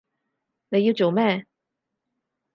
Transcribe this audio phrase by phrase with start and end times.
[0.69, 1.45] 你要做咩？